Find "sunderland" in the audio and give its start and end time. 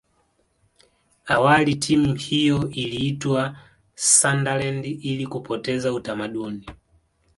3.95-4.85